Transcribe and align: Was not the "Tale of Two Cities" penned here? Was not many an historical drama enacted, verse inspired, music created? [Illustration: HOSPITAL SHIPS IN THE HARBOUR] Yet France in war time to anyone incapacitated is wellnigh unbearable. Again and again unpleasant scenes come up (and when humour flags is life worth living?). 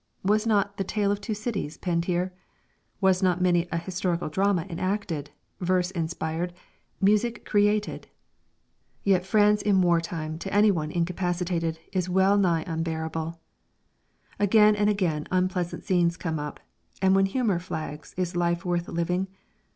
Was 0.23 0.47
not 0.47 0.77
the 0.77 0.83
"Tale 0.83 1.11
of 1.11 1.21
Two 1.21 1.35
Cities" 1.35 1.77
penned 1.77 2.05
here? 2.05 2.33
Was 3.01 3.21
not 3.21 3.39
many 3.39 3.69
an 3.71 3.81
historical 3.81 4.29
drama 4.29 4.65
enacted, 4.67 5.29
verse 5.59 5.91
inspired, 5.91 6.53
music 6.99 7.45
created? 7.45 8.07
[Illustration: 9.05 9.05
HOSPITAL 9.05 9.05
SHIPS 9.05 9.05
IN 9.05 9.11
THE 9.11 9.11
HARBOUR] 9.11 9.13
Yet 9.13 9.61
France 9.61 9.61
in 9.61 9.81
war 9.85 10.01
time 10.01 10.39
to 10.39 10.51
anyone 10.51 10.91
incapacitated 10.91 11.79
is 11.93 12.09
wellnigh 12.09 12.63
unbearable. 12.65 13.39
Again 14.39 14.75
and 14.75 14.89
again 14.89 15.27
unpleasant 15.29 15.83
scenes 15.83 16.17
come 16.17 16.39
up 16.39 16.59
(and 16.99 17.13
when 17.13 17.27
humour 17.27 17.59
flags 17.59 18.15
is 18.17 18.35
life 18.35 18.65
worth 18.65 18.87
living?). 18.87 19.27